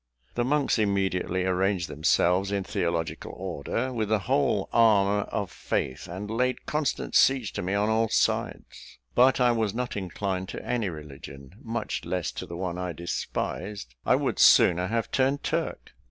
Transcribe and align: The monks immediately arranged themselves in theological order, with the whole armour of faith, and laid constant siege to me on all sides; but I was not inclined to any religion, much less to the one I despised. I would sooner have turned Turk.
The 0.33 0.43
monks 0.43 0.79
immediately 0.79 1.43
arranged 1.45 1.87
themselves 1.87 2.51
in 2.51 2.63
theological 2.63 3.33
order, 3.37 3.93
with 3.93 4.09
the 4.09 4.17
whole 4.25 4.67
armour 4.73 5.25
of 5.25 5.51
faith, 5.51 6.07
and 6.07 6.27
laid 6.27 6.65
constant 6.65 7.13
siege 7.13 7.53
to 7.53 7.61
me 7.61 7.75
on 7.75 7.87
all 7.87 8.09
sides; 8.09 8.97
but 9.13 9.39
I 9.39 9.51
was 9.51 9.75
not 9.75 9.95
inclined 9.95 10.49
to 10.49 10.65
any 10.65 10.89
religion, 10.89 11.53
much 11.61 12.03
less 12.03 12.31
to 12.31 12.47
the 12.47 12.57
one 12.57 12.79
I 12.79 12.93
despised. 12.93 13.93
I 14.03 14.15
would 14.15 14.39
sooner 14.39 14.87
have 14.87 15.11
turned 15.11 15.43
Turk. 15.43 15.91